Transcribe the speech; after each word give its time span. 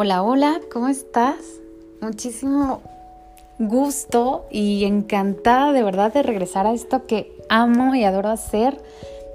Hola, 0.00 0.22
hola, 0.22 0.60
¿cómo 0.72 0.86
estás? 0.86 1.40
Muchísimo 2.00 2.82
gusto 3.58 4.44
y 4.48 4.84
encantada 4.84 5.72
de 5.72 5.82
verdad 5.82 6.12
de 6.12 6.22
regresar 6.22 6.68
a 6.68 6.72
esto 6.72 7.04
que 7.06 7.36
amo 7.48 7.96
y 7.96 8.04
adoro 8.04 8.28
hacer. 8.28 8.80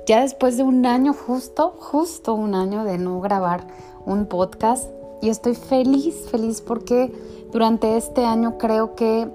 Ya 0.07 0.21
después 0.21 0.55
de 0.55 0.63
un 0.63 0.85
año 0.85 1.11
justo, 1.11 1.75
justo 1.77 2.33
un 2.33 2.55
año 2.55 2.85
de 2.85 2.97
no 2.97 3.19
grabar 3.19 3.67
un 4.05 4.25
podcast 4.25 4.89
y 5.21 5.27
estoy 5.27 5.55
feliz, 5.55 6.29
feliz 6.31 6.61
porque 6.61 7.11
durante 7.51 7.97
este 7.97 8.23
año 8.23 8.57
creo 8.57 8.95
que 8.95 9.27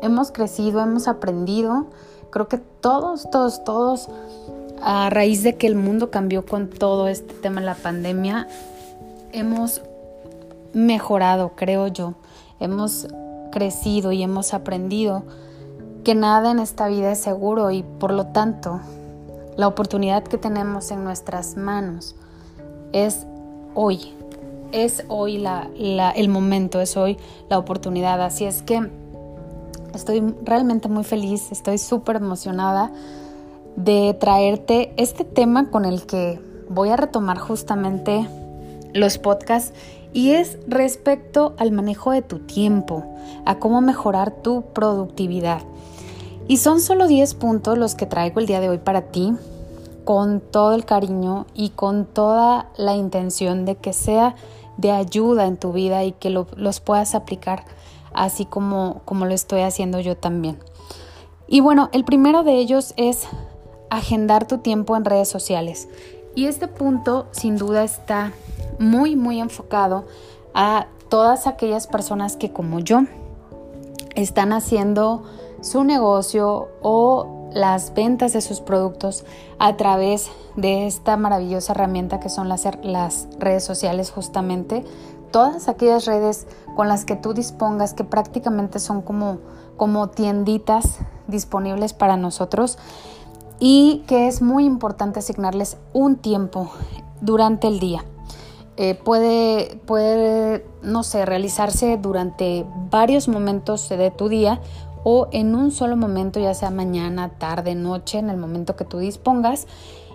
hemos 0.00 0.32
crecido, 0.32 0.80
hemos 0.80 1.08
aprendido. 1.08 1.88
Creo 2.30 2.48
que 2.48 2.56
todos, 2.56 3.28
todos, 3.30 3.64
todos, 3.64 4.08
a 4.80 5.10
raíz 5.10 5.42
de 5.42 5.56
que 5.56 5.66
el 5.66 5.74
mundo 5.74 6.10
cambió 6.10 6.46
con 6.46 6.70
todo 6.70 7.08
este 7.08 7.34
tema 7.34 7.60
de 7.60 7.66
la 7.66 7.74
pandemia, 7.74 8.48
hemos 9.32 9.82
mejorado, 10.74 11.52
creo 11.56 11.86
yo. 11.88 12.14
Hemos 12.60 13.08
crecido 13.50 14.12
y 14.12 14.22
hemos 14.22 14.54
aprendido 14.54 15.24
que 16.04 16.14
nada 16.14 16.50
en 16.50 16.58
esta 16.58 16.88
vida 16.88 17.12
es 17.12 17.18
seguro 17.18 17.70
y 17.70 17.82
por 17.82 18.12
lo 18.12 18.26
tanto 18.26 18.80
la 19.56 19.68
oportunidad 19.68 20.24
que 20.24 20.38
tenemos 20.38 20.90
en 20.90 21.04
nuestras 21.04 21.56
manos 21.56 22.16
es 22.92 23.26
hoy. 23.74 24.12
Es 24.72 25.04
hoy 25.08 25.38
la, 25.38 25.70
el 26.16 26.28
momento, 26.28 26.80
es 26.80 26.96
hoy 26.96 27.16
la 27.48 27.58
oportunidad. 27.58 28.20
Así 28.22 28.44
es 28.44 28.62
que 28.62 28.90
estoy 29.94 30.34
realmente 30.42 30.88
muy 30.88 31.04
feliz, 31.04 31.52
estoy 31.52 31.78
súper 31.78 32.16
emocionada 32.16 32.92
de 33.76 34.16
traerte 34.18 34.92
este 34.96 35.24
tema 35.24 35.70
con 35.70 35.84
el 35.84 36.06
que 36.06 36.40
voy 36.68 36.88
a 36.88 36.96
retomar 36.96 37.38
justamente 37.38 38.26
los 38.92 39.18
podcasts 39.18 39.72
y 40.14 40.30
es 40.30 40.58
respecto 40.66 41.54
al 41.58 41.72
manejo 41.72 42.12
de 42.12 42.22
tu 42.22 42.38
tiempo, 42.38 43.04
a 43.44 43.58
cómo 43.58 43.82
mejorar 43.82 44.30
tu 44.30 44.62
productividad. 44.72 45.60
Y 46.46 46.58
son 46.58 46.80
solo 46.80 47.08
10 47.08 47.34
puntos 47.34 47.76
los 47.76 47.94
que 47.94 48.06
traigo 48.06 48.40
el 48.40 48.46
día 48.46 48.60
de 48.60 48.68
hoy 48.68 48.78
para 48.78 49.02
ti, 49.02 49.34
con 50.04 50.40
todo 50.40 50.74
el 50.74 50.84
cariño 50.84 51.46
y 51.54 51.70
con 51.70 52.06
toda 52.06 52.70
la 52.76 52.94
intención 52.94 53.64
de 53.64 53.74
que 53.76 53.92
sea 53.92 54.36
de 54.76 54.92
ayuda 54.92 55.46
en 55.46 55.56
tu 55.56 55.72
vida 55.72 56.04
y 56.04 56.12
que 56.12 56.30
los 56.30 56.80
puedas 56.80 57.14
aplicar 57.14 57.64
así 58.12 58.44
como, 58.44 59.02
como 59.04 59.26
lo 59.26 59.34
estoy 59.34 59.62
haciendo 59.62 60.00
yo 60.00 60.16
también. 60.16 60.58
Y 61.48 61.60
bueno, 61.60 61.90
el 61.92 62.04
primero 62.04 62.44
de 62.44 62.54
ellos 62.54 62.94
es 62.96 63.26
agendar 63.90 64.46
tu 64.46 64.58
tiempo 64.58 64.96
en 64.96 65.04
redes 65.04 65.28
sociales. 65.28 65.88
Y 66.34 66.46
este 66.46 66.68
punto 66.68 67.26
sin 67.32 67.56
duda 67.56 67.84
está 67.84 68.32
muy, 68.78 69.16
muy 69.16 69.40
enfocado 69.40 70.04
a 70.54 70.86
todas 71.08 71.46
aquellas 71.46 71.86
personas 71.86 72.36
que 72.36 72.52
como 72.52 72.80
yo 72.80 73.02
están 74.14 74.52
haciendo 74.52 75.24
su 75.60 75.84
negocio 75.84 76.68
o 76.82 77.50
las 77.54 77.94
ventas 77.94 78.32
de 78.32 78.40
sus 78.40 78.60
productos 78.60 79.24
a 79.58 79.76
través 79.76 80.30
de 80.56 80.86
esta 80.86 81.16
maravillosa 81.16 81.72
herramienta 81.72 82.20
que 82.20 82.28
son 82.28 82.48
las, 82.48 82.64
redes 83.38 83.64
sociales 83.64 84.10
justamente. 84.10 84.84
Todas 85.30 85.68
aquellas 85.68 86.04
redes 86.04 86.46
con 86.76 86.88
las 86.88 87.04
que 87.04 87.16
tú 87.16 87.32
dispongas 87.32 87.94
que 87.94 88.04
prácticamente 88.04 88.78
son 88.78 89.02
como, 89.02 89.38
como 89.76 90.08
tienditas 90.08 90.98
disponibles 91.26 91.92
para 91.92 92.16
nosotros 92.16 92.78
y 93.58 94.04
que 94.06 94.28
es 94.28 94.42
muy 94.42 94.64
importante 94.64 95.20
asignarles 95.20 95.76
un 95.92 96.16
tiempo 96.16 96.70
durante 97.20 97.68
el 97.68 97.80
día. 97.80 98.04
Eh, 98.76 98.94
puede, 98.96 99.80
puede, 99.86 100.66
no 100.82 101.04
sé, 101.04 101.24
realizarse 101.24 101.96
durante 101.96 102.66
varios 102.90 103.28
momentos 103.28 103.88
de 103.88 104.10
tu 104.10 104.28
día 104.28 104.60
o 105.04 105.28
en 105.32 105.54
un 105.54 105.70
solo 105.70 105.96
momento, 105.96 106.40
ya 106.40 106.54
sea 106.54 106.70
mañana, 106.70 107.38
tarde, 107.38 107.74
noche, 107.74 108.18
en 108.18 108.30
el 108.30 108.36
momento 108.36 108.74
que 108.74 108.84
tú 108.84 108.98
dispongas, 108.98 109.66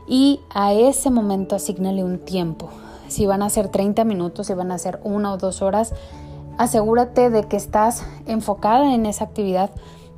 y 0.08 0.42
a 0.50 0.74
ese 0.74 1.12
momento 1.12 1.56
asignale 1.56 2.04
un 2.04 2.18
tiempo. 2.20 2.70
Si 3.08 3.26
van 3.28 3.44
a 3.44 3.50
ser 3.50 3.70
30 3.70 4.04
minutos, 4.04 4.48
si 4.48 4.54
van 4.54 4.72
a 4.72 4.78
ser 4.78 5.00
una 5.04 5.32
o 5.32 5.38
dos 5.38 5.62
horas, 5.62 5.94
asegúrate 6.58 7.30
de 7.30 7.44
que 7.44 7.56
estás 7.56 8.04
enfocada 8.26 8.94
en 8.94 9.06
esa 9.06 9.26
actividad 9.26 9.70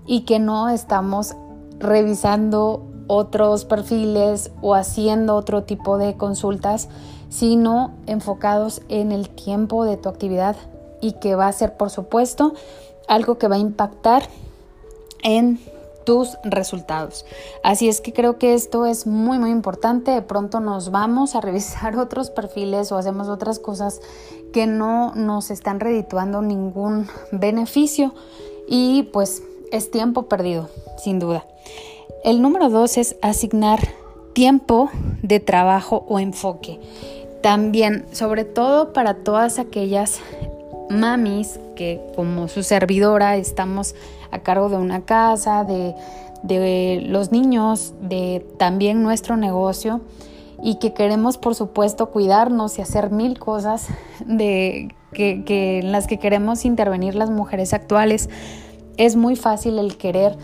y 0.06 0.22
que 0.22 0.40
no 0.40 0.70
estamos 0.70 1.36
revisando 1.80 2.91
otros 3.08 3.66
perfiles 3.66 4.52
o 4.62 4.76
haciendo 4.76 5.36
otro 5.36 5.64
tipo 5.64 5.98
de 5.98 6.16
consultas 6.16 6.90
sino 7.32 7.94
enfocados 8.08 8.82
en 8.90 9.12
el 9.12 9.30
tiempo 9.30 9.86
de 9.86 9.98
tu 9.98 10.10
actividad 10.10 10.58
y 11.00 11.14
que 11.14 11.36
va 11.36 11.48
a 11.48 11.54
ser, 11.54 11.78
por 11.78 11.90
supuesto, 11.90 12.54
algo 13.08 13.38
que 13.38 13.48
va 13.48 13.56
a 13.56 13.60
impactar 13.60 14.24
en 15.24 15.60
tus 16.06 16.38
resultados. 16.44 17.26
Así 17.64 17.88
es 17.88 18.02
que 18.02 18.12
creo 18.12 18.38
que 18.38 18.54
esto 18.54 18.86
es 18.86 19.08
muy 19.08 19.40
muy 19.40 19.50
importante. 19.52 20.12
De 20.12 20.22
pronto 20.22 20.60
nos 20.60 20.92
vamos 20.92 21.36
a 21.36 21.42
revisar 21.42 21.98
otros 21.98 22.30
perfiles 22.30 22.92
o 22.92 22.98
hacemos 22.98 23.30
otras 23.30 23.60
cosas 23.60 24.02
que 24.52 24.68
no 24.68 25.14
nos 25.16 25.52
están 25.52 25.80
redituando 25.80 26.42
ningún 26.42 27.08
beneficio 27.32 28.14
y 28.68 29.04
pues 29.14 29.42
es 29.72 29.90
tiempo 29.90 30.24
perdido, 30.24 30.70
sin 30.98 31.20
duda. 31.20 31.46
El 32.24 32.42
número 32.42 32.70
dos 32.70 32.98
es 32.98 33.16
asignar 33.22 33.80
tiempo 34.34 34.90
de 35.22 35.40
trabajo 35.40 36.06
o 36.08 36.20
enfoque. 36.20 36.80
También, 37.42 38.06
sobre 38.12 38.46
todo 38.46 38.94
para 38.94 39.16
todas 39.24 39.60
aquellas 39.60 40.22
mamis 40.90 41.60
que 41.76 42.02
como 42.16 42.48
su 42.48 42.64
servidora 42.64 43.38
estamos 43.38 43.96
a 44.30 44.40
cargo 44.40 44.70
de 44.70 44.78
una 44.78 45.02
casa, 45.02 45.64
de, 45.64 47.04
los 47.08 47.32
niños, 47.32 47.94
de 48.02 48.46
también 48.58 49.02
nuestro 49.02 49.38
negocio 49.38 50.02
y 50.64 50.76
que 50.76 50.94
queremos 50.94 51.38
por 51.38 51.56
supuesto 51.56 52.12
cuidarnos 52.12 52.78
y 52.78 52.82
hacer 52.82 53.10
mil 53.10 53.40
cosas 53.40 53.88
de 54.26 54.94
que, 55.14 55.80
en 55.80 55.92
las 55.92 56.08
que 56.08 56.20
queremos 56.20 56.66
intervenir 56.66 57.16
las 57.16 57.30
mujeres 57.30 57.74
actuales. 57.74 58.30
Es 58.98 59.16
muy 59.16 59.36
fácil 59.36 59.80
el 59.80 59.98
querer 59.98 60.38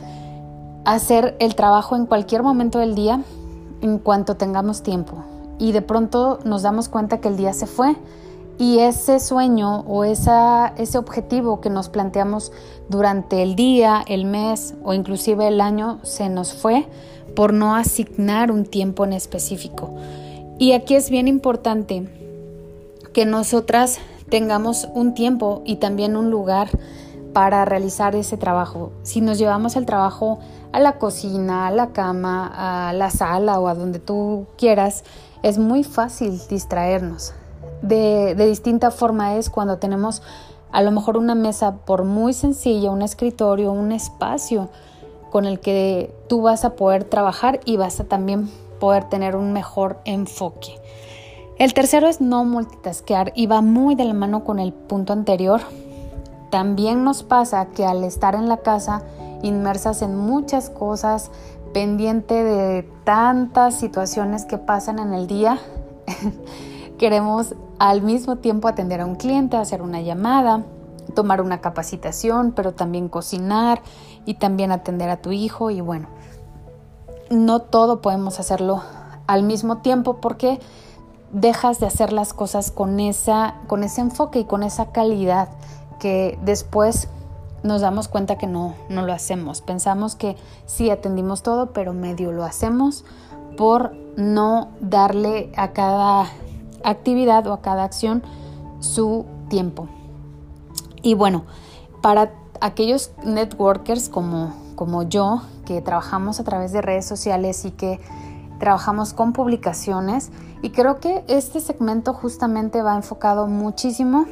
hacer 0.85 1.35
el 1.39 1.55
trabajo 1.55 1.95
en 1.95 2.05
cualquier 2.05 2.43
momento 2.43 2.79
del 2.79 2.95
día 2.95 3.21
en 3.81 3.99
cuanto 3.99 4.37
tengamos 4.37 4.83
tiempo 4.83 5.23
y 5.59 5.71
de 5.71 5.81
pronto 5.81 6.39
nos 6.43 6.61
damos 6.61 6.89
cuenta 6.89 7.19
que 7.19 7.27
el 7.27 7.37
día 7.37 7.53
se 7.53 7.67
fue 7.67 7.95
y 8.59 8.79
ese 8.79 9.19
sueño 9.19 9.81
o 9.81 10.03
ese 10.03 10.97
objetivo 10.97 11.61
que 11.61 11.69
nos 11.69 11.89
planteamos 11.89 12.51
durante 12.89 13.43
el 13.43 13.55
día, 13.55 14.03
el 14.07 14.25
mes 14.25 14.73
o 14.83 14.93
inclusive 14.93 15.47
el 15.47 15.61
año 15.61 15.99
se 16.03 16.29
nos 16.29 16.53
fue 16.53 16.87
por 17.35 17.53
no 17.53 17.75
asignar 17.75 18.51
un 18.51 18.65
tiempo 18.65 19.05
en 19.05 19.13
específico. 19.13 19.93
Y 20.57 20.71
aquí 20.71 20.95
es 20.95 21.11
bien 21.11 21.27
importante 21.27 22.09
que 23.13 23.25
nosotras 23.25 23.99
tengamos 24.29 24.87
un 24.93 25.13
tiempo 25.13 25.61
y 25.63 25.75
también 25.75 26.15
un 26.15 26.31
lugar 26.31 26.69
para 27.33 27.65
realizar 27.65 28.15
ese 28.15 28.37
trabajo. 28.37 28.91
Si 29.03 29.21
nos 29.21 29.37
llevamos 29.37 29.75
el 29.75 29.85
trabajo 29.85 30.39
a 30.71 30.79
la 30.79 30.97
cocina, 30.97 31.67
a 31.67 31.71
la 31.71 31.87
cama, 31.87 32.89
a 32.89 32.93
la 32.93 33.09
sala 33.09 33.59
o 33.59 33.67
a 33.67 33.75
donde 33.75 33.99
tú 33.99 34.45
quieras, 34.57 35.03
es 35.43 35.57
muy 35.57 35.83
fácil 35.83 36.39
distraernos. 36.49 37.33
De, 37.81 38.35
distinta 38.35 38.91
forma 38.91 39.35
es 39.35 39.49
cuando 39.49 39.77
tenemos 39.77 40.21
a 40.71 40.81
lo 40.81 40.91
mejor 40.91 41.17
una 41.17 41.35
mesa 41.35 41.77
por 41.77 42.03
muy 42.03 42.33
sencilla, 42.33 42.91
un 42.91 43.01
escritorio, 43.01 43.71
un 43.71 43.91
espacio 43.91 44.69
con 45.29 45.45
el 45.45 45.59
que 45.59 46.13
tú 46.27 46.41
vas 46.41 46.65
a 46.65 46.75
poder 46.75 47.03
trabajar 47.03 47.59
y 47.65 47.77
vas 47.77 47.99
a 47.99 48.05
también 48.05 48.49
poder 48.79 49.05
tener 49.05 49.35
un 49.35 49.53
mejor 49.53 49.99
enfoque. 50.05 50.79
El 51.57 51.73
tercero 51.73 52.07
es 52.07 52.21
no 52.21 52.43
multitaskear 52.45 53.31
y 53.35 53.47
va 53.47 53.61
muy 53.61 53.95
de 53.95 54.05
la 54.05 54.13
mano 54.13 54.43
con 54.43 54.59
el 54.59 54.73
punto 54.73 55.13
anterior. 55.13 55.61
También 56.49 57.03
nos 57.03 57.23
pasa 57.23 57.67
que 57.67 57.85
al 57.85 58.03
estar 58.03 58.35
en 58.35 58.47
la 58.47 58.57
casa 58.57 59.03
inmersas 59.43 60.01
en 60.01 60.15
muchas 60.15 60.69
cosas, 60.69 61.31
pendiente 61.73 62.43
de 62.43 62.83
tantas 63.03 63.75
situaciones 63.75 64.45
que 64.45 64.57
pasan 64.57 64.99
en 64.99 65.13
el 65.13 65.27
día, 65.27 65.59
queremos 66.97 67.55
al 67.79 68.01
mismo 68.01 68.37
tiempo 68.37 68.67
atender 68.67 69.01
a 69.01 69.05
un 69.05 69.15
cliente, 69.15 69.57
hacer 69.57 69.81
una 69.81 70.01
llamada, 70.01 70.63
tomar 71.13 71.41
una 71.41 71.61
capacitación, 71.61 72.53
pero 72.53 72.73
también 72.73 73.09
cocinar 73.09 73.81
y 74.25 74.35
también 74.35 74.71
atender 74.71 75.09
a 75.09 75.17
tu 75.17 75.31
hijo 75.31 75.69
y 75.69 75.81
bueno, 75.81 76.07
no 77.29 77.59
todo 77.59 78.01
podemos 78.01 78.39
hacerlo 78.39 78.81
al 79.27 79.43
mismo 79.43 79.77
tiempo 79.77 80.17
porque 80.17 80.59
dejas 81.31 81.79
de 81.79 81.87
hacer 81.87 82.13
las 82.13 82.33
cosas 82.33 82.71
con 82.71 82.99
esa 83.01 83.55
con 83.67 83.83
ese 83.83 83.99
enfoque 83.99 84.39
y 84.39 84.45
con 84.45 84.63
esa 84.63 84.91
calidad 84.91 85.49
que 85.99 86.37
después 86.43 87.07
nos 87.63 87.81
damos 87.81 88.07
cuenta 88.07 88.37
que 88.37 88.47
no, 88.47 88.75
no 88.89 89.01
lo 89.03 89.13
hacemos. 89.13 89.61
Pensamos 89.61 90.15
que 90.15 90.35
sí 90.65 90.89
atendimos 90.89 91.43
todo, 91.43 91.73
pero 91.73 91.93
medio 91.93 92.31
lo 92.31 92.43
hacemos 92.43 93.03
por 93.57 93.93
no 94.15 94.69
darle 94.79 95.51
a 95.57 95.71
cada 95.71 96.27
actividad 96.83 97.45
o 97.47 97.53
a 97.53 97.61
cada 97.61 97.83
acción 97.83 98.23
su 98.79 99.25
tiempo. 99.49 99.87
Y 101.01 101.13
bueno, 101.13 101.45
para 102.01 102.31
aquellos 102.61 103.11
networkers 103.23 104.09
como, 104.09 104.53
como 104.75 105.03
yo, 105.03 105.41
que 105.65 105.81
trabajamos 105.81 106.39
a 106.39 106.43
través 106.43 106.71
de 106.71 106.81
redes 106.81 107.05
sociales 107.05 107.65
y 107.65 107.71
que 107.71 107.99
trabajamos 108.59 109.13
con 109.13 109.33
publicaciones, 109.33 110.31
y 110.61 110.71
creo 110.71 110.99
que 110.99 111.23
este 111.27 111.59
segmento 111.59 112.13
justamente 112.13 112.81
va 112.81 112.95
enfocado 112.95 113.47
muchísimo 113.47 114.25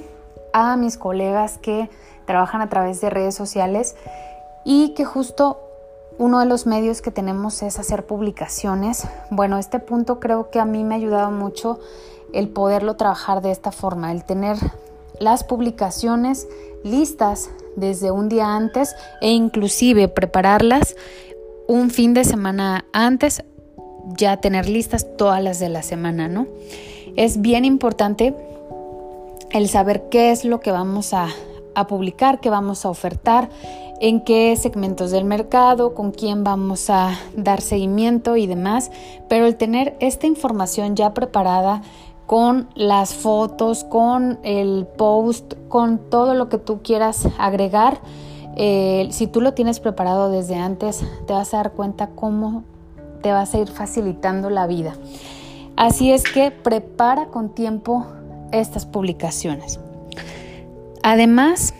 a 0.55 0.77
mis 0.77 0.97
colegas 0.97 1.57
que 1.57 1.89
trabajan 2.25 2.61
a 2.61 2.69
través 2.69 3.01
de 3.01 3.09
redes 3.09 3.35
sociales 3.35 3.97
y 4.63 4.93
que 4.93 5.03
justo 5.03 5.59
uno 6.17 6.39
de 6.39 6.45
los 6.45 6.65
medios 6.65 7.01
que 7.01 7.11
tenemos 7.11 7.61
es 7.61 7.77
hacer 7.77 8.05
publicaciones. 8.05 9.05
Bueno, 9.29 9.57
este 9.57 9.79
punto 9.79 10.21
creo 10.21 10.49
que 10.51 10.59
a 10.61 10.65
mí 10.65 10.85
me 10.85 10.95
ha 10.95 10.97
ayudado 10.97 11.29
mucho 11.29 11.79
el 12.33 12.47
poderlo 12.47 12.95
trabajar 12.95 13.41
de 13.41 13.51
esta 13.51 13.73
forma, 13.73 14.13
el 14.13 14.23
tener 14.23 14.55
las 15.19 15.43
publicaciones 15.43 16.47
listas 16.85 17.49
desde 17.75 18.11
un 18.11 18.29
día 18.29 18.55
antes 18.55 18.95
e 19.19 19.31
inclusive 19.31 20.07
prepararlas 20.07 20.95
un 21.67 21.89
fin 21.89 22.13
de 22.13 22.23
semana 22.23 22.85
antes, 22.93 23.43
ya 24.15 24.37
tener 24.37 24.69
listas 24.69 25.17
todas 25.17 25.43
las 25.43 25.59
de 25.59 25.67
la 25.67 25.83
semana, 25.83 26.29
¿no? 26.29 26.47
Es 27.17 27.41
bien 27.41 27.65
importante 27.65 28.33
el 29.55 29.69
saber 29.69 30.09
qué 30.09 30.31
es 30.31 30.43
lo 30.43 30.59
que 30.59 30.71
vamos 30.71 31.13
a, 31.13 31.29
publicar, 31.87 32.39
qué 32.41 32.49
vamos 32.49 32.85
a 32.85 32.89
ofertar, 32.89 33.49
en 34.01 34.21
qué 34.21 34.55
segmentos 34.57 35.11
del 35.11 35.23
mercado, 35.23 35.93
con 35.93 36.11
quién 36.11 36.43
vamos 36.43 36.89
a 36.89 37.17
dar 37.37 37.61
seguimiento 37.61 38.35
y 38.35 38.47
demás, 38.47 38.91
pero 39.29 39.45
el 39.45 39.55
tener 39.55 39.95
esta 40.01 40.27
información 40.27 40.97
ya 40.97 41.13
preparada 41.13 41.81
con 42.25 42.67
las 42.75 43.13
fotos, 43.13 43.85
con 43.85 44.39
el 44.43 44.87
post, 44.97 45.53
con 45.69 45.99
todo 46.09 46.33
lo 46.33 46.49
que 46.49 46.57
tú 46.57 46.81
quieras 46.81 47.27
agregar, 47.37 48.01
eh, 48.57 49.07
si 49.11 49.27
tú 49.27 49.39
lo 49.39 49.53
tienes 49.53 49.79
preparado 49.79 50.29
desde 50.29 50.55
antes, 50.55 51.01
te 51.27 51.33
vas 51.33 51.53
a 51.53 51.57
dar 51.57 51.71
cuenta 51.71 52.09
cómo 52.09 52.63
te 53.21 53.31
vas 53.31 53.53
a 53.53 53.59
ir 53.59 53.67
facilitando 53.69 54.49
la 54.49 54.67
vida. 54.67 54.95
Así 55.77 56.11
es 56.11 56.23
que 56.23 56.51
prepara 56.51 57.27
con 57.27 57.49
tiempo 57.49 58.05
estas 58.51 58.85
publicaciones. 58.85 59.79
Además, 61.03 61.73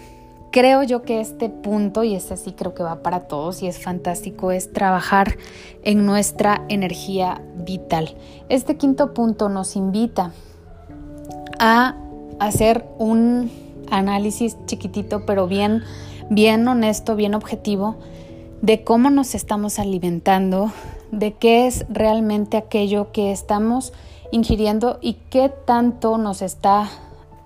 creo 0.52 0.84
yo 0.84 1.02
que 1.02 1.20
este 1.20 1.50
punto, 1.50 2.04
y 2.04 2.16
este 2.16 2.38
sí 2.38 2.54
creo 2.54 2.74
que 2.74 2.84
va 2.84 3.02
para 3.02 3.22
todos 3.22 3.62
y 3.62 3.68
es 3.68 3.80
fantástico, 3.80 4.52
es 4.52 4.72
trabajar 4.72 5.38
en 5.84 6.06
nuestra 6.06 6.64
energía 6.70 7.42
vital. 7.56 8.16
Este 8.50 8.78
quinto 8.78 9.14
punto 9.14 9.50
nos 9.50 9.76
invita 9.76 10.32
a 11.60 11.96
hacer 12.40 12.86
un 12.98 13.52
análisis 13.90 14.58
chiquitito, 14.66 15.26
pero 15.26 15.48
bien, 15.48 15.84
bien 16.30 16.68
honesto, 16.68 17.16
bien 17.16 17.36
objetivo, 17.36 17.98
de 18.62 18.84
cómo 18.84 19.10
nos 19.10 19.36
estamos 19.36 19.80
alimentando, 19.80 20.72
de 21.12 21.34
qué 21.34 21.68
es 21.68 21.86
realmente 21.90 22.58
aquello 22.58 23.12
que 23.12 23.32
estamos 23.32 23.94
ingiriendo 24.32 24.98
y 25.02 25.14
qué 25.30 25.50
tanto 25.50 26.18
nos 26.18 26.42
está 26.42 26.90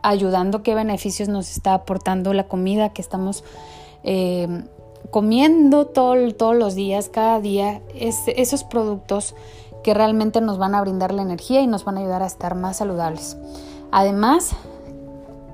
ayudando, 0.01 0.63
qué 0.63 0.75
beneficios 0.75 1.29
nos 1.29 1.51
está 1.51 1.73
aportando 1.73 2.33
la 2.33 2.47
comida 2.47 2.89
que 2.89 3.01
estamos 3.01 3.43
eh, 4.03 4.63
comiendo 5.11 5.87
todos 5.87 6.55
los 6.55 6.75
días, 6.75 7.09
cada 7.09 7.39
día, 7.39 7.81
esos 7.93 8.63
productos 8.63 9.35
que 9.83 9.93
realmente 9.93 10.41
nos 10.41 10.57
van 10.57 10.75
a 10.75 10.81
brindar 10.81 11.13
la 11.13 11.21
energía 11.21 11.61
y 11.61 11.67
nos 11.67 11.85
van 11.85 11.97
a 11.97 12.01
ayudar 12.01 12.21
a 12.21 12.27
estar 12.27 12.55
más 12.55 12.77
saludables. 12.77 13.37
Además, 13.91 14.51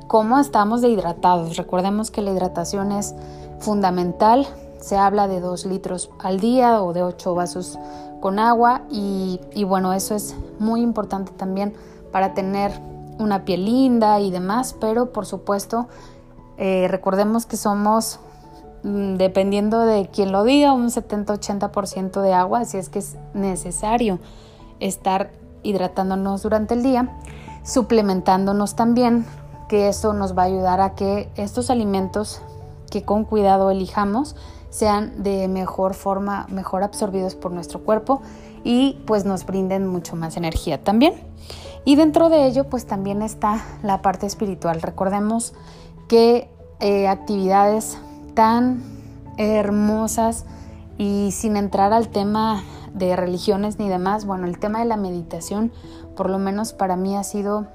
cómo 0.07 0.39
estamos 0.39 0.81
de 0.81 0.89
hidratados. 0.89 1.57
Recordemos 1.57 2.11
que 2.11 2.21
la 2.21 2.31
hidratación 2.31 2.91
es 2.91 3.15
fundamental. 3.59 4.47
Se 4.85 4.97
habla 4.97 5.27
de 5.27 5.39
2 5.39 5.65
litros 5.65 6.11
al 6.19 6.39
día 6.39 6.83
o 6.83 6.93
de 6.93 7.01
8 7.01 7.33
vasos 7.33 7.79
con 8.21 8.37
agua 8.37 8.83
y, 8.91 9.39
bueno, 9.67 9.93
eso 9.93 10.13
es 10.13 10.35
muy 10.59 10.81
importante 10.81 11.31
también 11.31 11.73
para 12.11 12.35
tener 12.35 12.71
una 13.17 13.45
piel 13.45 13.65
linda 13.65 14.19
y 14.19 14.29
demás, 14.29 14.75
pero 14.79 15.11
por 15.11 15.25
supuesto 15.25 15.87
eh, 16.59 16.87
recordemos 16.87 17.47
que 17.47 17.57
somos, 17.57 18.19
mm, 18.83 19.15
dependiendo 19.15 19.79
de 19.79 20.07
quien 20.13 20.31
lo 20.31 20.43
diga, 20.43 20.73
un 20.73 20.91
70-80% 20.91 22.21
de 22.21 22.33
agua, 22.33 22.59
así 22.59 22.77
es 22.77 22.89
que 22.89 22.99
es 22.99 23.15
necesario 23.33 24.19
estar 24.79 25.31
hidratándonos 25.63 26.43
durante 26.43 26.75
el 26.75 26.83
día, 26.83 27.17
suplementándonos 27.63 28.75
también, 28.75 29.25
que 29.67 29.87
eso 29.87 30.13
nos 30.13 30.37
va 30.37 30.43
a 30.43 30.45
ayudar 30.45 30.79
a 30.79 30.93
que 30.93 31.31
estos 31.37 31.71
alimentos 31.71 32.43
que 32.89 33.03
con 33.03 33.25
cuidado 33.25 33.71
elijamos 33.71 34.35
sean 34.69 35.23
de 35.23 35.47
mejor 35.47 35.93
forma, 35.93 36.47
mejor 36.49 36.83
absorbidos 36.83 37.35
por 37.35 37.51
nuestro 37.51 37.79
cuerpo 37.83 38.21
y 38.63 38.97
pues 39.05 39.25
nos 39.25 39.45
brinden 39.45 39.87
mucho 39.87 40.15
más 40.15 40.37
energía 40.37 40.83
también. 40.83 41.13
Y 41.85 41.95
dentro 41.95 42.29
de 42.29 42.45
ello 42.45 42.69
pues 42.69 42.85
también 42.85 43.21
está 43.21 43.63
la 43.83 44.01
parte 44.01 44.25
espiritual. 44.25 44.81
Recordemos 44.81 45.53
que 46.07 46.49
eh, 46.79 47.07
actividades 47.07 47.97
tan 48.33 48.83
hermosas 49.37 50.45
y 50.97 51.29
sin 51.31 51.57
entrar 51.57 51.93
al 51.93 52.09
tema 52.09 52.63
de 52.93 53.15
religiones 53.15 53.79
ni 53.79 53.89
demás, 53.89 54.25
bueno, 54.25 54.47
el 54.47 54.57
tema 54.57 54.79
de 54.79 54.85
la 54.85 54.97
meditación 54.97 55.71
por 56.15 56.29
lo 56.29 56.39
menos 56.39 56.73
para 56.73 56.95
mí 56.95 57.15
ha 57.15 57.23
sido 57.23 57.67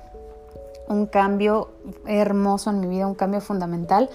un 0.90 1.06
cambio 1.06 1.68
hermoso 2.06 2.68
en 2.68 2.80
mi 2.80 2.86
vida, 2.86 3.06
un 3.06 3.14
cambio 3.14 3.40
fundamental. 3.40 4.10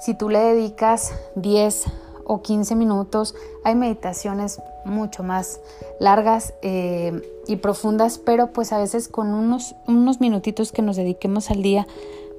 Si 0.00 0.14
tú 0.14 0.30
le 0.30 0.38
dedicas 0.38 1.12
10 1.34 1.84
o 2.30 2.42
15 2.42 2.76
minutos. 2.76 3.34
Hay 3.64 3.74
meditaciones 3.74 4.62
mucho 4.84 5.24
más 5.24 5.60
largas 5.98 6.54
eh, 6.62 7.20
y 7.48 7.56
profundas, 7.56 8.18
pero 8.18 8.52
pues 8.52 8.72
a 8.72 8.78
veces 8.78 9.08
con 9.08 9.34
unos, 9.34 9.74
unos 9.88 10.20
minutitos 10.20 10.70
que 10.70 10.80
nos 10.80 10.94
dediquemos 10.94 11.50
al 11.50 11.60
día 11.60 11.88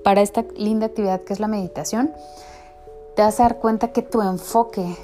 para 0.06 0.22
esta 0.22 0.46
linda 0.56 0.86
actividad 0.86 1.22
que 1.22 1.34
es 1.34 1.42
la 1.42 1.50
meditación, 1.50 2.12
te 3.18 3.22
vas 3.22 3.42
a 3.42 3.44
dar 3.44 3.58
cuenta 3.58 3.92
que 3.92 4.02
tu 4.02 4.22
enfoque 4.22 4.96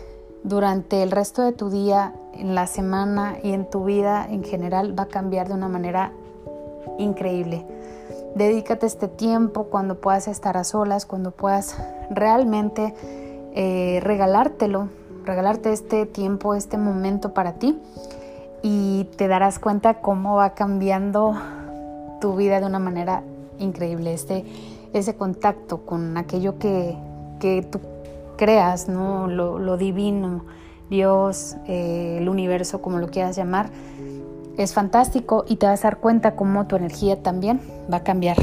durante 0.44 1.04
el 1.04 1.12
resto 1.12 1.42
de 1.42 1.52
tu 1.52 1.70
día, 1.70 2.14
en 2.34 2.56
la 2.56 2.66
semana 2.68 3.40
y 3.44 3.52
en 3.52 3.70
tu 3.70 3.84
vida 3.84 4.26
en 4.30 4.44
general 4.44 4.98
va 4.98 5.04
a 5.04 5.08
cambiar 5.08 5.50
de 5.50 5.56
una 5.56 5.68
manera 5.68 6.14
increíble. 6.98 7.66
Dedícate 8.38 8.86
este 8.86 9.08
tiempo 9.08 9.64
cuando 9.64 10.00
puedas 10.00 10.28
estar 10.28 10.58
a 10.58 10.64
solas, 10.64 11.08
cuando 11.08 11.32
puedas 11.32 11.76
realmente 12.12 12.94
eh, 13.56 14.00
regalártelo, 14.04 14.90
regalarte 15.26 15.74
este 15.74 16.06
tiempo, 16.06 16.54
este 16.54 16.78
momento 16.78 17.34
para 17.34 17.54
ti 17.54 17.80
y 18.62 19.06
te 19.18 19.28
darás 19.28 19.58
cuenta 19.58 20.02
cómo 20.02 20.36
va 20.36 20.54
cambiando 20.54 21.34
tu 22.22 22.36
vida 22.36 22.60
de 22.60 22.68
una 22.68 22.78
manera 22.78 23.24
increíble. 23.58 24.14
Este, 24.14 24.46
ese 24.94 25.16
contacto 25.16 25.80
con 25.80 26.16
aquello 26.16 26.60
que, 26.60 26.96
tú 27.72 27.80
creas, 28.38 28.88
¿no? 28.88 29.28
lo, 29.28 29.78
divino, 29.78 30.46
Dios, 30.92 31.58
eh, 31.66 32.20
el 32.22 32.30
universo, 32.30 32.84
como 32.84 33.00
lo 33.00 33.08
quieras 33.08 33.36
llamar, 33.36 33.72
es 34.58 34.74
fantástico 34.74 35.46
y 35.48 35.58
te 35.58 35.68
vas 35.68 35.82
a 35.82 35.90
dar 35.90 35.98
cuenta 36.00 36.36
cómo 36.36 36.68
tu 36.68 36.76
energía 36.76 37.22
también 37.22 37.62
va 37.92 37.98
a 37.98 38.04
cambiar 38.04 38.38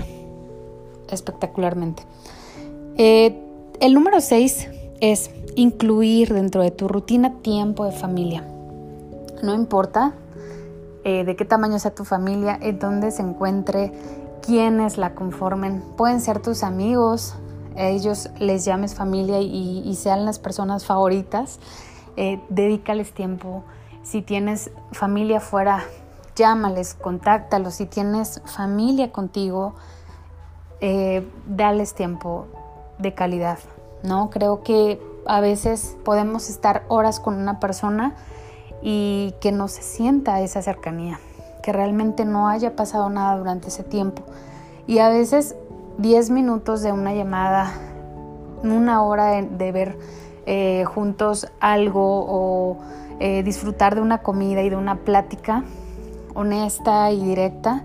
espectacularmente. 1.11 2.05
Eh, 2.97 3.41
el 3.81 3.95
número 3.95 4.21
6 4.21 4.69
es 5.01 5.31
incluir 5.57 6.33
dentro 6.33 6.63
de 6.63 6.71
tu 6.71 6.89
rutina 6.89 7.35
tiempo 7.43 7.85
de 7.85 7.93
familia. 7.93 8.45
No 9.43 9.55
importa 9.55 10.15
eh, 11.05 11.25
de 11.25 11.37
qué 11.37 11.45
tamaño 11.45 11.79
sea 11.79 11.95
tu 11.95 12.05
familia, 12.05 12.59
en 12.61 12.79
dónde 12.79 13.11
se 13.11 13.23
encuentre, 13.23 13.93
quiénes 14.41 14.97
la 14.97 15.15
conformen. 15.15 15.83
Pueden 15.97 16.21
ser 16.21 16.41
tus 16.41 16.63
amigos, 16.63 17.35
ellos 17.77 18.31
les 18.39 18.65
llames 18.65 18.95
familia 18.95 19.41
y, 19.41 19.93
sean 19.97 20.25
las 20.25 20.39
personas 20.39 20.85
favoritas. 20.85 21.59
Eh, 22.17 22.41
dedícales 22.49 23.13
tiempo. 23.13 23.65
Si 24.05 24.23
tienes 24.23 24.71
familia 24.93 25.41
fuera, 25.41 25.85
llámales, 26.37 26.95
contáctalos. 26.95 27.75
Si 27.75 27.87
tienes 27.87 28.41
familia 28.45 29.13
contigo, 29.13 29.75
eh, 30.81 31.29
dales 31.47 31.95
tiempo 31.95 32.47
de 32.99 33.15
calidad. 33.15 33.59
¿no? 34.03 34.31
Creo 34.31 34.63
que 34.63 35.01
a 35.27 35.41
veces 35.41 35.97
podemos 36.05 36.51
estar 36.51 36.85
horas 36.89 37.21
con 37.21 37.35
una 37.35 37.59
persona 37.59 38.15
y 38.83 39.35
que 39.41 39.51
no 39.51 39.69
se 39.69 39.83
sienta 39.83 40.41
esa 40.41 40.61
cercanía, 40.61 41.19
que 41.63 41.73
realmente 41.73 42.25
no 42.25 42.49
haya 42.49 42.77
pasado 42.77 43.09
nada 43.09 43.37
durante 43.39 43.69
ese 43.69 43.83
tiempo. 43.83 44.23
Y 44.87 44.99
a 44.99 45.09
veces 45.09 45.57
10 45.99 46.31
minutos 46.31 46.83
de 46.83 46.93
una 46.93 47.15
llamada, 47.15 47.73
una 48.63 49.03
hora 49.03 49.41
de, 49.43 49.73
ver 49.73 49.99
eh, 50.45 50.85
juntos 50.85 51.51
algo 51.61 52.27
o 52.29 52.77
eh, 53.21 53.43
disfrutar 53.43 53.95
de 53.95 54.03
una 54.03 54.19
comida 54.19 54.61
y 54.63 54.69
de 54.69 54.77
una 54.77 54.97
plática 54.97 55.65
honesta 56.35 57.11
y 57.11 57.25
directa 57.25 57.85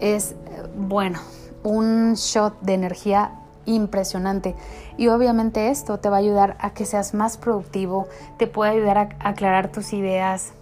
es, 0.00 0.34
bueno, 0.76 1.18
un 1.62 2.14
shot 2.14 2.60
de 2.60 2.74
energía 2.74 3.32
impresionante. 3.66 4.54
Y 4.96 5.08
obviamente 5.08 5.68
esto 5.68 5.98
te 5.98 6.08
va 6.08 6.16
a 6.16 6.20
ayudar 6.20 6.56
a 6.60 6.70
que 6.70 6.86
seas 6.86 7.14
más 7.14 7.36
productivo, 7.36 8.08
te 8.36 8.46
puede 8.46 8.72
ayudar 8.72 8.98
a 8.98 9.28
aclarar 9.28 9.70
tus 9.70 9.92
ideas, 9.92 10.52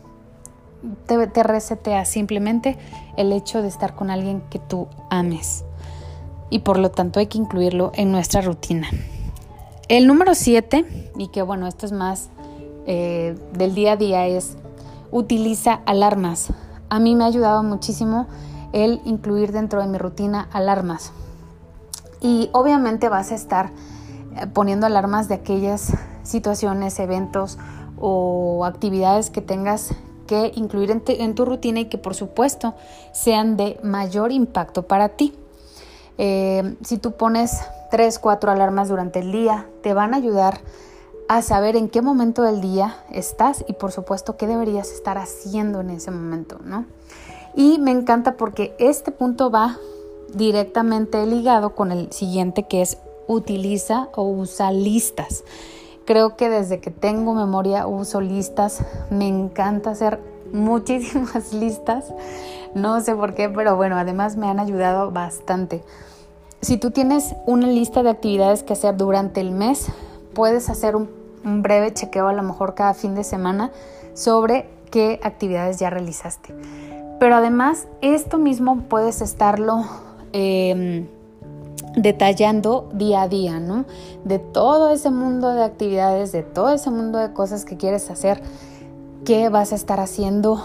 te, 1.07 1.27
te 1.27 1.43
resetea 1.43 2.05
simplemente 2.05 2.77
el 3.17 3.33
hecho 3.33 3.63
de 3.63 3.69
estar 3.69 3.95
con 3.95 4.11
alguien 4.11 4.43
que 4.51 4.59
tú 4.59 4.89
ames. 5.11 5.65
Y 6.51 6.61
por 6.61 6.79
lo 6.79 6.91
tanto 6.91 7.19
hay 7.19 7.27
que 7.27 7.39
incluirlo 7.39 7.93
en 7.95 8.13
nuestra 8.13 8.41
rutina. 8.41 8.89
El 9.89 10.07
número 10.07 10.35
7, 10.35 11.13
y 11.17 11.29
que 11.29 11.43
bueno, 11.43 11.67
esto 11.67 11.87
es 11.87 11.93
más 11.93 12.31
eh, 12.87 13.37
del 13.53 13.75
día 13.75 13.93
a 13.93 13.97
día, 13.97 14.27
es 14.27 14.57
utiliza 15.11 15.81
alarmas. 15.87 16.53
A 16.89 17.01
mí 17.01 17.15
me 17.15 17.25
ha 17.25 17.27
ayudado 17.27 17.63
muchísimo 17.63 18.27
el 18.73 19.01
incluir 19.05 19.53
dentro 19.53 19.81
de 19.81 19.89
mi 19.89 19.99
rutina 19.99 20.49
alarmas. 20.53 21.13
Y 22.21 22.51
obviamente 22.53 23.09
vas 23.09 23.33
a 23.33 23.35
estar 23.35 23.71
eh, 24.37 24.47
poniendo 24.53 24.87
alarmas 24.87 25.29
de 25.29 25.35
aquellas 25.35 25.93
situaciones, 26.23 26.99
eventos 26.99 27.59
o 27.99 28.65
actividades 28.65 29.31
que 29.31 29.41
tengas 29.41 29.95
que 30.27 30.53
incluir 30.57 30.91
en, 30.91 31.35
tu 31.35 31.45
rutina 31.45 31.81
y 31.81 31.85
que 31.87 31.99
por 31.99 32.15
supuesto 32.15 32.75
sean 33.13 33.57
de 33.57 33.79
mayor 33.83 34.33
impacto 34.33 34.83
para 34.87 35.11
ti. 35.11 35.35
Eh, 36.19 36.77
si 36.83 36.99
tú 36.99 37.13
pones 37.13 37.61
3, 37.91 38.19
4 38.19 38.51
alarmas 38.51 38.89
durante 38.89 39.21
el 39.21 39.33
día, 39.33 39.67
te 39.83 39.95
van 39.95 40.15
a 40.15 40.17
ayudar 40.17 40.61
a 41.29 41.43
saber 41.43 41.77
en 41.77 41.89
qué 41.89 42.03
momento 42.03 42.43
del 42.43 42.61
día 42.61 42.97
estás 43.11 43.65
y 43.69 43.73
por 43.73 43.93
supuesto 43.93 44.37
qué 44.37 44.47
deberías 44.47 44.93
estar 44.93 45.19
haciendo 45.19 45.81
en 45.81 45.91
ese 45.91 46.11
momento, 46.11 46.59
¿no? 46.65 46.87
Y 47.55 47.79
me 47.79 47.91
encanta 47.91 48.37
porque 48.37 48.75
este 48.79 49.13
punto 49.13 49.51
va 49.51 49.79
directamente 50.35 51.25
ligado 51.27 51.75
con 51.75 51.91
el 51.91 52.13
siguiente 52.13 52.65
que 52.65 52.83
es 52.83 52.99
utiliza 53.27 54.09
o 54.15 54.25
usa 54.25 54.71
listas. 54.71 55.45
Creo 56.05 56.37
que 56.37 56.49
desde 56.49 56.81
que 56.81 56.91
tengo 56.91 57.35
memoria 57.35 57.87
uso 57.87 58.21
listas, 58.21 58.81
me 59.11 59.27
encanta 59.27 59.91
hacer 59.91 60.21
muchísimas 60.53 61.53
listas, 61.53 62.13
no 62.75 63.01
sé 63.01 63.15
por 63.17 63.35
qué, 63.35 63.49
pero 63.49 63.75
bueno, 63.75 63.97
además 63.97 64.37
me 64.37 64.47
han 64.47 64.61
ayudado 64.61 65.11
bastante. 65.11 65.83
Si 66.61 66.77
tú 66.77 66.91
tienes 66.91 67.35
una 67.47 67.67
lista 67.67 68.03
de 68.03 68.11
actividades 68.11 68.63
que 68.63 68.75
hacer 68.75 68.97
durante 68.97 69.41
el 69.41 69.51
mes, 69.51 69.87
puedes 70.35 70.69
hacer 70.69 70.95
un, 70.95 71.09
breve 71.47 71.93
chequeo 71.93 72.29
a 72.29 72.33
lo 72.33 72.43
mejor 72.43 72.75
cada 72.75 72.95
fin 72.95 73.15
de 73.15 73.25
semana 73.25 73.71
sobre 74.15 74.69
qué 74.91 75.21
actividades 75.23 75.79
ya 75.79 75.91
realizaste. 75.91 76.55
Pero 77.21 77.37
además, 77.37 77.87
esto 78.03 78.39
mismo 78.39 78.83
puedes 78.89 79.23
estarlo 79.23 79.85
em, 80.33 81.07
detallando 81.97 82.89
día 82.93 83.23
a 83.23 83.29
día, 83.29 83.59
¿no? 83.61 83.87
De 84.25 84.39
todo 84.39 84.91
ese 84.91 85.11
mundo 85.11 85.55
de 85.55 85.65
actividades, 85.65 86.33
de 86.33 86.43
todo 86.43 86.75
ese 86.75 86.91
mundo 86.91 87.19
de 87.19 87.33
cosas 87.33 87.65
que 87.65 87.77
quieres 87.77 88.11
hacer, 88.11 88.43
¿qué 89.25 89.49
vas 89.49 89.73
a 89.73 89.77
estar 89.77 90.01
haciendo 90.01 90.63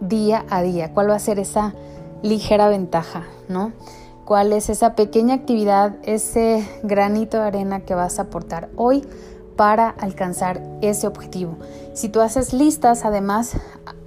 día 0.00 0.44
a 0.50 0.62
día? 0.62 0.92
¿Cuál 0.92 1.10
va 1.10 1.16
a 1.16 1.20
ser 1.20 1.38
esa 1.38 1.74
ligera 2.22 2.68
ventaja, 2.68 3.24
¿no? 3.48 3.72
¿Cuál 4.24 4.52
es 4.52 4.68
esa 4.68 4.94
pequeña 4.94 5.34
actividad, 5.34 5.96
ese 6.02 6.68
granito 6.82 7.38
de 7.38 7.44
arena 7.44 7.80
que 7.80 7.94
vas 7.94 8.18
a 8.18 8.22
aportar 8.22 8.68
hoy 8.76 9.02
para 9.58 9.90
alcanzar 9.90 10.62
ese 10.82 11.08
objetivo? 11.08 11.56
Si 11.92 12.08
tú 12.08 12.20
haces 12.20 12.52
listas, 12.52 13.04
además, 13.04 13.56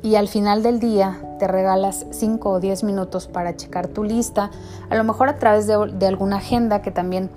y 0.02 0.16
al 0.16 0.30
final 0.30 0.64
del 0.64 0.80
día 0.80 1.22
te 1.40 1.48
regalas 1.48 2.06
5 2.10 2.50
o 2.50 2.60
10 2.62 2.86
minutos 2.86 3.28
para 3.28 3.58
checar 3.58 3.90
tu 3.90 4.06
lista, 4.06 4.50
a 4.90 4.96
lo 4.96 5.04
mejor 5.04 5.28
a 5.28 5.38
través 5.40 5.68
de, 5.68 5.76
de, 5.94 6.08
alguna 6.08 6.38
agenda 6.38 6.82
que 6.82 6.90
también 6.90 7.30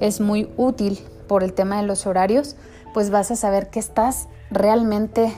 es 0.00 0.18
muy 0.22 0.50
útil 0.56 0.98
por 1.28 1.44
el 1.44 1.52
tema 1.52 1.76
de 1.76 1.82
los 1.82 2.06
horarios, 2.06 2.56
pues 2.94 3.10
vas 3.10 3.30
a 3.30 3.36
saber 3.36 3.68
qué 3.68 3.80
estás 3.80 4.28
realmente 4.50 5.30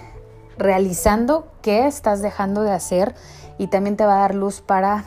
realizando, 0.56 1.48
qué 1.62 1.88
estás 1.88 2.22
dejando 2.22 2.62
de 2.62 2.70
hacer 2.70 3.16
y 3.58 3.66
también 3.66 3.96
te 3.96 4.06
va 4.06 4.18
a 4.18 4.20
dar 4.20 4.36
luz 4.36 4.60
para 4.60 5.04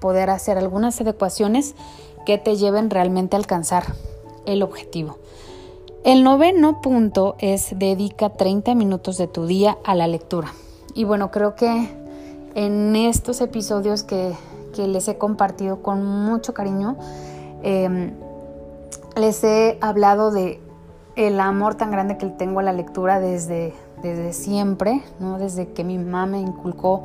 poder 0.00 0.28
hacer 0.28 0.58
algunas 0.58 1.00
adecuaciones 1.00 1.76
que 2.26 2.36
te 2.36 2.56
lleven 2.56 2.90
realmente 2.90 3.36
a 3.36 3.38
alcanzar 3.38 3.84
el 4.44 4.64
objetivo. 4.64 5.18
El 6.04 6.22
noveno 6.22 6.82
punto 6.82 7.34
es 7.38 7.78
dedica 7.78 8.28
30 8.28 8.74
minutos 8.74 9.16
de 9.16 9.26
tu 9.26 9.46
día 9.46 9.78
a 9.84 9.94
la 9.94 10.06
lectura. 10.06 10.52
Y 10.94 11.04
bueno, 11.04 11.30
creo 11.30 11.54
que 11.54 11.88
en 12.54 12.94
estos 12.94 13.40
episodios 13.40 14.02
que, 14.02 14.34
les 14.76 15.08
he 15.08 15.16
compartido 15.16 15.80
con 15.80 16.04
mucho 16.04 16.52
cariño, 16.52 16.98
em, 17.62 18.12
les 19.16 19.42
he 19.44 19.78
hablado 19.80 20.30
de 20.30 20.60
el 21.16 21.40
amor 21.40 21.76
tan 21.76 21.90
grande 21.90 22.18
que 22.18 22.26
tengo 22.26 22.60
a 22.60 22.62
la 22.62 22.74
lectura 22.74 23.18
desde, 23.18 23.72
desde 24.02 24.34
siempre, 24.34 25.02
¿no? 25.20 25.38
desde 25.38 25.72
que 25.72 25.84
mi 25.84 25.96
mamá 25.96 26.26
me 26.26 26.38
inculcó 26.38 27.04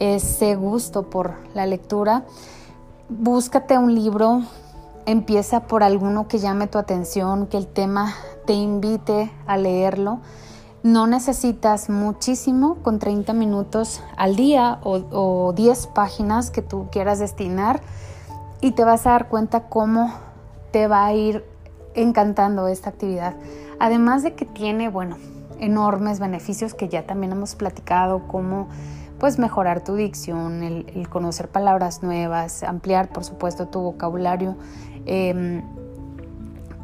ese 0.00 0.56
gusto 0.56 1.08
por 1.08 1.34
la 1.54 1.66
lectura, 1.66 2.24
búscate 3.08 3.78
un 3.78 3.94
libro, 3.94 4.42
empieza 5.08 5.60
por 5.60 5.82
alguno 5.82 6.28
que 6.28 6.38
llame 6.38 6.66
tu 6.66 6.76
atención, 6.76 7.46
que 7.46 7.56
el 7.56 7.66
tema 7.66 8.12
te 8.46 8.52
invite 8.52 9.32
a 9.46 9.56
leerlo. 9.56 10.20
No 10.82 11.06
necesitas 11.06 11.88
muchísimo, 11.88 12.76
con 12.82 12.98
30 12.98 13.32
minutos 13.32 14.02
al 14.18 14.36
día 14.36 14.78
o, 14.82 15.54
10 15.56 15.86
páginas 15.88 16.50
que 16.50 16.60
tú 16.60 16.88
quieras 16.92 17.18
destinar 17.18 17.80
y 18.60 18.72
te 18.72 18.84
vas 18.84 19.06
a 19.06 19.12
dar 19.12 19.28
cuenta 19.28 19.70
cómo 19.70 20.12
te 20.72 20.88
va 20.88 21.06
a 21.06 21.14
ir 21.14 21.42
encantando 21.94 22.68
esta 22.68 22.90
actividad. 22.90 23.34
Además 23.80 24.22
de 24.22 24.34
que 24.34 24.44
tiene, 24.44 24.90
bueno, 24.90 25.16
enormes 25.58 26.20
beneficios 26.20 26.74
que 26.74 26.88
ya 26.90 27.06
también 27.06 27.32
hemos 27.32 27.54
platicado, 27.54 28.28
como 28.28 28.68
pues 29.18 29.38
mejorar 29.38 29.82
tu 29.82 29.96
dicción, 29.96 30.62
el, 30.62 31.08
conocer 31.08 31.48
palabras 31.48 32.02
nuevas, 32.02 32.62
ampliar 32.62 33.08
por 33.08 33.24
supuesto 33.24 33.66
tu 33.66 33.80
vocabulario, 33.80 34.56
em, 35.08 35.62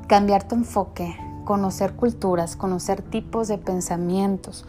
cambiar 0.08 0.48
tu 0.48 0.54
enfoque, 0.54 1.16
conocer 1.44 1.94
culturas, 1.94 2.56
conocer 2.56 3.02
tipos 3.02 3.48
de 3.48 3.58
pensamientos, 3.58 4.64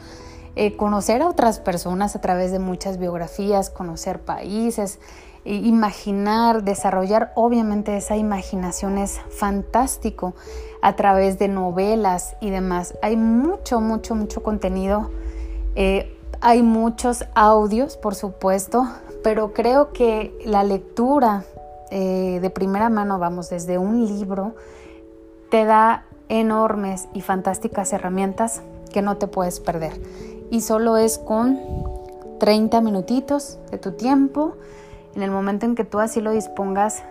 eh, 0.55 0.77
conocer 0.77 1.21
a 1.21 1.29
otras 1.29 1.59
personas 1.59 2.15
a 2.15 2.21
través 2.21 2.51
de 2.51 2.59
muchas 2.59 2.97
biografías, 2.97 3.69
conocer 3.69 4.21
países, 4.21 4.99
imaginar, 5.45 6.63
desarrollar 6.63 7.31
obviamente 7.35 7.95
esa 7.95 8.17
imaginación 8.17 8.97
es 8.97 9.19
fantástico 9.29 10.33
a 10.81 10.95
través 10.95 11.37
de 11.37 11.47
novelas 11.47 12.35
y 12.41 12.49
demás. 12.49 12.97
Hay 13.01 13.15
mucho, 13.15 13.79
mucho, 13.79 14.15
mucho 14.15 14.41
contenido. 14.41 15.11
Eh, 15.75 16.17
hay 16.41 16.63
muchos 16.63 17.25
audios, 17.35 17.95
por 17.97 18.15
supuesto, 18.15 18.87
pero 19.23 19.53
creo 19.53 19.93
que 19.93 20.35
la 20.45 20.63
lectura 20.63 21.43
eh, 21.91 22.39
de 22.41 22.49
primera 22.49 22.89
mano, 22.89 23.19
vamos, 23.19 23.49
desde 23.49 23.77
un 23.77 24.05
libro, 24.05 24.55
te 25.49 25.65
da 25.65 26.05
enormes 26.29 27.07
y 27.13 27.21
fantásticas 27.21 27.93
herramientas 27.93 28.61
que 28.91 29.01
no 29.01 29.17
te 29.17 29.27
puedes 29.27 29.59
perder. 29.59 29.93
Y 30.49 30.61
solo 30.61 30.97
es 30.97 31.17
con 31.17 31.59
30 32.39 32.81
minutitos 32.81 33.59
de 33.71 33.77
tu 33.77 33.93
tiempo, 33.93 34.55
en 35.15 35.23
el 35.23 35.31
momento 35.31 35.65
en 35.65 35.75
que 35.75 35.85
tú 35.85 35.99
así 35.99 36.21
lo 36.21 36.31
dispongas 36.31 37.03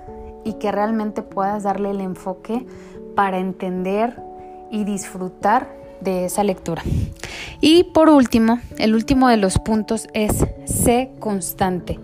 y 0.44 0.54
que 0.54 0.70
realmente 0.70 1.22
puedas 1.22 1.62
darle 1.62 1.90
el 1.90 2.00
enfoque 2.00 2.66
para 3.14 3.38
entender 3.38 4.20
y 4.70 4.84
disfrutar 4.84 5.68
de 6.04 6.26
esa 6.26 6.44
lectura. 6.44 6.82
Y 7.60 7.84
por 7.84 8.10
último, 8.10 8.60
el 8.78 8.94
último 8.94 9.28
de 9.28 9.38
los 9.38 9.58
puntos 9.58 10.06
es 10.12 10.44
sé 10.66 11.10
constante. 11.18 11.98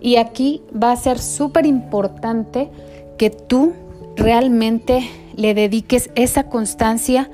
Y 0.00 0.16
aquí 0.16 0.62
va 0.74 0.92
a 0.92 0.96
ser 0.96 1.18
súper 1.18 1.64
importante 1.64 2.70
que 3.16 3.30
tú 3.30 3.72
realmente 4.16 5.08
le 5.36 5.54
dediques 5.54 6.10
esa 6.14 6.44
constancia 6.44 7.30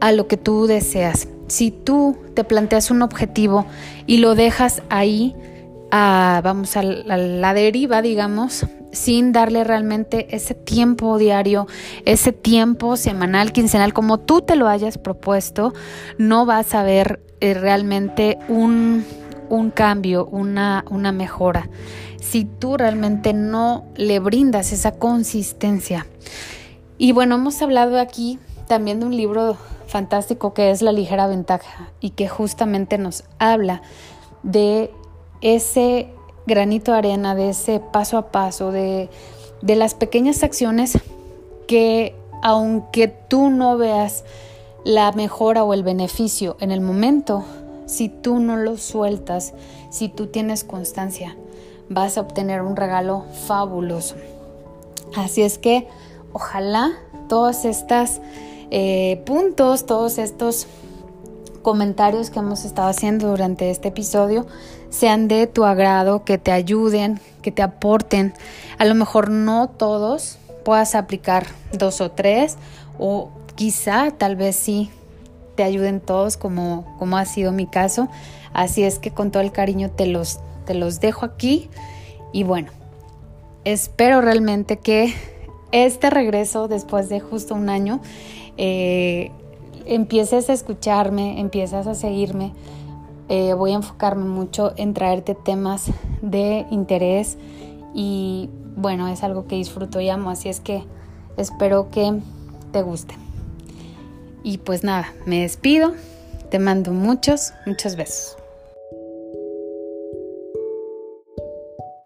a 0.00 0.12
lo 0.12 0.26
que 0.26 0.36
tú 0.36 0.66
deseas. 0.66 1.28
Si 1.48 1.70
tú 1.70 2.16
te 2.34 2.44
planteas 2.44 2.90
un 2.90 3.02
objetivo 3.02 3.66
y 4.06 4.18
lo 4.18 4.34
dejas 4.34 4.82
ahí, 4.88 5.34
vamos 5.90 6.76
a 6.76 6.82
la 6.82 7.54
deriva, 7.54 8.00
digamos, 8.00 8.66
sin 8.92 9.32
darle 9.32 9.64
realmente 9.64 10.34
ese 10.36 10.54
tiempo 10.54 11.18
diario, 11.18 11.66
ese 12.04 12.32
tiempo 12.32 12.96
semanal, 12.96 13.52
quincenal, 13.52 13.92
como 13.92 14.18
tú 14.18 14.42
te 14.42 14.54
lo 14.54 14.68
hayas 14.68 14.98
propuesto, 14.98 15.72
no 16.18 16.46
vas 16.46 16.74
a 16.74 16.82
ver 16.82 17.20
eh, 17.40 17.54
realmente 17.54 18.38
un, 18.48 19.04
cambio, 19.74 20.26
una, 20.26 20.84
una 20.90 21.10
mejora. 21.12 21.68
Si 22.20 22.44
tú 22.44 22.76
realmente 22.76 23.32
no 23.32 23.84
le 23.96 24.18
brindas 24.20 24.72
esa 24.72 24.92
consistencia. 24.92 26.06
Y 26.98 27.12
bueno, 27.12 27.34
hemos 27.34 27.60
hablado 27.60 27.98
aquí 27.98 28.38
también 28.68 29.00
de 29.00 29.06
un 29.06 29.16
libro 29.16 29.56
fantástico 29.86 30.54
que 30.54 30.70
es 30.70 30.80
La 30.80 30.92
ligera 30.92 31.26
ventaja 31.26 31.90
y 32.00 32.10
que 32.10 32.28
justamente 32.28 32.96
nos 32.96 33.24
habla 33.38 33.82
de 34.42 34.90
ese 35.40 36.08
granito 36.46 36.92
de 36.92 36.98
arena, 36.98 37.34
de 37.34 37.50
ese 37.50 37.80
paso 37.80 38.18
a 38.18 38.30
paso, 38.30 38.72
de, 38.72 39.08
las 39.62 39.94
pequeñas 39.94 40.42
acciones 40.42 40.98
que 41.66 42.14
aunque 42.42 43.08
tú 43.08 43.50
no 43.50 43.76
veas 43.76 44.24
la 44.84 45.12
mejora 45.12 45.62
o 45.62 45.74
el 45.74 45.84
beneficio 45.84 46.56
en 46.60 46.72
el 46.72 46.80
momento, 46.80 47.44
si 47.86 48.08
tú 48.08 48.40
no 48.40 48.56
lo 48.56 48.76
sueltas, 48.76 49.54
si 49.90 50.08
tú 50.08 50.26
tienes 50.26 50.64
constancia, 50.64 51.36
vas 51.88 52.18
a 52.18 52.22
obtener 52.22 52.62
un 52.62 52.74
regalo 52.74 53.24
fabuloso. 53.46 54.16
Así 55.14 55.42
es 55.42 55.58
que 55.58 55.86
ojalá 56.32 56.92
todos 57.28 57.64
estos 57.64 58.20
eh, 58.70 59.22
puntos, 59.24 59.86
todos 59.86 60.18
estos 60.18 60.66
comentarios 61.62 62.30
que 62.30 62.40
hemos 62.40 62.64
estado 62.64 62.88
haciendo 62.88 63.28
durante 63.28 63.70
este 63.70 63.88
episodio 63.88 64.46
sean 64.92 65.26
de 65.26 65.46
tu 65.46 65.64
agrado, 65.64 66.22
que 66.24 66.38
te 66.38 66.52
ayuden, 66.52 67.18
que 67.40 67.50
te 67.50 67.62
aporten. 67.62 68.34
A 68.78 68.84
lo 68.84 68.94
mejor 68.94 69.30
no 69.30 69.68
todos 69.68 70.38
puedas 70.64 70.94
aplicar 70.94 71.46
dos 71.72 72.00
o 72.00 72.10
tres 72.10 72.58
o 72.98 73.30
quizá 73.56 74.10
tal 74.12 74.36
vez 74.36 74.54
sí 74.54 74.90
te 75.56 75.62
ayuden 75.64 76.00
todos 76.00 76.36
como, 76.36 76.94
como 76.98 77.16
ha 77.16 77.24
sido 77.24 77.52
mi 77.52 77.66
caso. 77.66 78.08
Así 78.52 78.84
es 78.84 78.98
que 78.98 79.10
con 79.10 79.30
todo 79.30 79.42
el 79.42 79.50
cariño 79.50 79.90
te 79.90 80.06
los, 80.06 80.40
te 80.66 80.74
los 80.74 81.00
dejo 81.00 81.24
aquí 81.24 81.70
y 82.32 82.44
bueno, 82.44 82.70
espero 83.64 84.20
realmente 84.20 84.78
que 84.78 85.14
este 85.72 86.10
regreso 86.10 86.68
después 86.68 87.08
de 87.08 87.20
justo 87.20 87.54
un 87.54 87.70
año 87.70 88.00
eh, 88.58 89.30
empieces 89.86 90.50
a 90.50 90.52
escucharme, 90.52 91.40
empiezas 91.40 91.86
a 91.86 91.94
seguirme. 91.94 92.52
Eh, 93.34 93.54
voy 93.54 93.72
a 93.72 93.76
enfocarme 93.76 94.26
mucho 94.26 94.74
en 94.76 94.92
traerte 94.92 95.34
temas 95.34 95.86
de 96.20 96.66
interés 96.70 97.38
y 97.94 98.50
bueno, 98.76 99.08
es 99.08 99.22
algo 99.22 99.46
que 99.46 99.56
disfruto 99.56 100.02
y 100.02 100.10
amo, 100.10 100.28
así 100.28 100.50
es 100.50 100.60
que 100.60 100.84
espero 101.38 101.88
que 101.90 102.20
te 102.72 102.82
guste. 102.82 103.14
Y 104.42 104.58
pues 104.58 104.84
nada, 104.84 105.14
me 105.24 105.40
despido, 105.40 105.94
te 106.50 106.58
mando 106.58 106.92
muchos, 106.92 107.54
muchos 107.64 107.96
besos. 107.96 108.36